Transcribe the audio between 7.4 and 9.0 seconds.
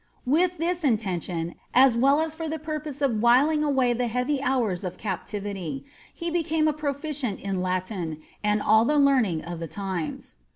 Latin and all the